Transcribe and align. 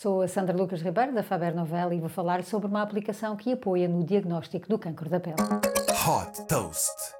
Sou 0.00 0.22
a 0.22 0.28
Sandra 0.28 0.56
Lucas 0.56 0.80
Ribeiro, 0.80 1.12
da 1.12 1.22
Faber 1.22 1.54
Novel, 1.54 1.92
e 1.92 2.00
vou 2.00 2.08
falar 2.08 2.42
sobre 2.42 2.66
uma 2.68 2.80
aplicação 2.80 3.36
que 3.36 3.52
apoia 3.52 3.86
no 3.86 4.02
diagnóstico 4.02 4.66
do 4.66 4.78
cancro 4.78 5.10
da 5.10 5.20
pele. 5.20 5.36
Hot 6.08 6.46
Toast. 6.48 7.19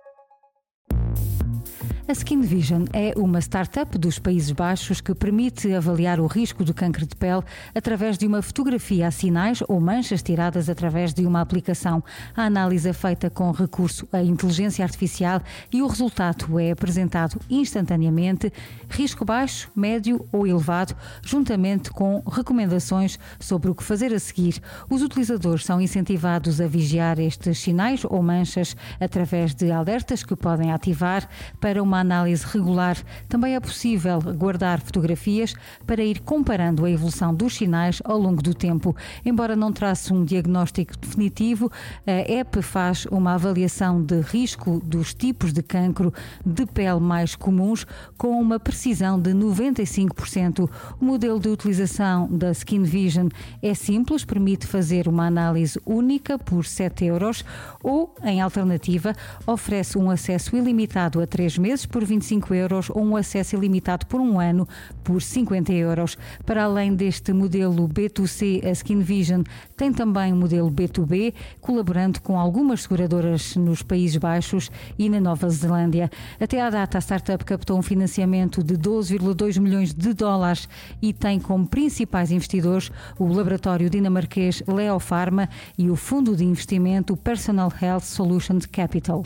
A 2.11 2.13
Skin 2.13 2.41
Vision 2.41 2.87
é 2.93 3.15
uma 3.17 3.39
startup 3.39 3.97
dos 3.97 4.19
Países 4.19 4.51
Baixos 4.51 5.01
que 5.01 5.15
permite 5.15 5.73
avaliar 5.73 6.19
o 6.19 6.27
risco 6.27 6.65
do 6.65 6.75
câncer 6.75 7.07
de 7.07 7.15
pele 7.15 7.45
através 7.73 8.19
de 8.19 8.27
uma 8.27 8.43
fotografia 8.43 9.07
a 9.07 9.13
sinais 9.13 9.63
ou 9.69 9.81
manchas 9.81 10.21
tiradas 10.21 10.69
através 10.69 11.15
de 11.15 11.25
uma 11.25 11.41
aplicação. 11.41 12.03
A 12.37 12.47
análise 12.47 12.89
é 12.89 12.93
feita 12.93 13.31
com 13.31 13.53
recurso 13.53 14.09
à 14.13 14.25
inteligência 14.25 14.85
artificial 14.85 15.41
e 15.73 15.83
o 15.83 15.87
resultado 15.87 16.59
é 16.59 16.73
apresentado 16.73 17.39
instantaneamente, 17.49 18.53
risco 18.89 19.25
baixo, 19.25 19.71
médio 19.77 20.27
ou 20.33 20.49
elevado, 20.49 20.97
juntamente 21.23 21.91
com 21.93 22.25
recomendações 22.29 23.21
sobre 23.39 23.71
o 23.71 23.75
que 23.75 23.85
fazer 23.85 24.13
a 24.13 24.19
seguir. 24.19 24.61
Os 24.91 25.01
utilizadores 25.01 25.65
são 25.65 25.81
incentivados 25.81 26.61
a 26.61 26.67
vigiar 26.67 27.21
estes 27.21 27.61
sinais 27.61 28.05
ou 28.05 28.21
manchas 28.21 28.75
através 28.99 29.55
de 29.55 29.71
alertas 29.71 30.25
que 30.25 30.35
podem 30.35 30.73
ativar 30.73 31.29
para 31.61 31.81
uma 31.81 32.00
análise 32.01 32.45
regular, 32.47 32.97
também 33.29 33.55
é 33.55 33.61
possível 33.61 34.21
guardar 34.21 34.81
fotografias 34.81 35.55
para 35.87 36.03
ir 36.03 36.21
comparando 36.21 36.85
a 36.85 36.91
evolução 36.91 37.35
dos 37.35 37.55
sinais 37.55 38.01
ao 38.05 38.19
longo 38.19 38.43
do 38.43 38.55
tempo. 38.55 38.95
Embora 39.25 39.55
não 39.55 39.73
trace 39.73 40.13
um 40.13 40.25
diagnóstico 40.25 40.97
definitivo, 40.99 41.71
a 42.07 42.33
app 42.33 42.63
faz 42.63 43.07
uma 43.07 43.35
avaliação 43.35 44.03
de 44.03 44.21
risco 44.21 44.81
dos 44.85 45.15
tipos 45.15 45.53
de 45.53 45.63
cancro 45.63 46.13
de 46.45 46.67
pele 46.67 47.01
mais 47.01 47.37
comuns 47.37 47.87
com 48.17 48.41
uma 48.41 48.59
precisão 48.59 49.21
de 49.21 49.33
95%. 49.33 50.69
O 51.01 51.05
modelo 51.05 51.39
de 51.39 51.49
utilização 51.49 52.29
da 52.29 52.51
Skin 52.53 52.83
Vision 52.83 53.29
é 53.63 53.75
simples, 53.75 54.25
permite 54.25 54.67
fazer 54.67 55.09
uma 55.09 55.27
análise 55.27 55.81
única 55.85 56.39
por 56.39 56.65
7 56.65 57.05
euros 57.05 57.45
ou, 57.83 58.15
em 58.23 58.41
alternativa, 58.41 59.15
oferece 59.47 59.99
um 59.99 60.11
acesso 60.11 60.57
ilimitado 60.57 61.21
a 61.21 61.27
3 61.27 61.59
meses 61.59 61.87
por 61.91 62.05
25 62.05 62.55
euros 62.55 62.91
ou 62.91 63.03
um 63.03 63.17
acesso 63.17 63.57
ilimitado 63.57 64.07
por 64.07 64.21
um 64.21 64.39
ano 64.39 64.67
por 65.03 65.21
50 65.21 65.73
euros. 65.73 66.17
Para 66.47 66.65
além 66.65 66.95
deste 66.95 67.33
modelo 67.33 67.89
B2C, 67.89 68.65
a 68.65 68.71
Skin 68.71 69.01
Vision 69.01 69.43
tem 69.77 69.93
também 69.93 70.33
o 70.33 70.37
um 70.37 70.39
modelo 70.39 70.71
B2B, 70.71 71.35
colaborando 71.61 72.21
com 72.21 72.39
algumas 72.39 72.83
seguradoras 72.83 73.57
nos 73.57 73.83
Países 73.83 74.17
Baixos 74.17 74.71
e 74.99 75.09
na 75.09 75.21
Nova 75.21 75.49
Zelândia. 75.49 76.11
Até 76.39 76.61
à 76.61 76.71
data, 76.71 76.99
a 76.99 77.01
startup 77.01 77.45
captou 77.45 77.79
um 77.79 77.83
financiamento 77.83 78.63
de 78.63 78.75
12,2 78.75 79.59
milhões 79.59 79.93
de 79.93 80.13
dólares 80.13 80.69
e 81.01 81.13
tem 81.13 81.41
como 81.41 81.67
principais 81.67 82.31
investidores 82.31 82.91
o 83.19 83.27
laboratório 83.33 83.91
dinamarquês 83.91 84.63
Leo 84.67 84.99
Pharma 84.99 85.49
e 85.77 85.91
o 85.91 85.97
fundo 85.97 86.37
de 86.37 86.45
investimento 86.45 87.17
Personal 87.17 87.73
Health 87.81 88.01
Solutions 88.03 88.67
Capital. 88.67 89.23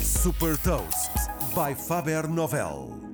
Super 0.00 0.56
Toast 0.58 1.11
by 1.54 1.74
Faber 1.74 2.28
Novel. 2.28 3.11